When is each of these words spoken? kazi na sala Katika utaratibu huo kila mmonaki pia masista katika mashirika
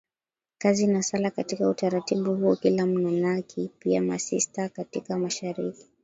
kazi 0.57 0.87
na 0.87 1.01
sala 1.03 1.31
Katika 1.31 1.69
utaratibu 1.69 2.35
huo 2.35 2.55
kila 2.55 2.85
mmonaki 2.85 3.71
pia 3.79 4.01
masista 4.01 4.69
katika 4.69 5.17
mashirika 5.17 5.83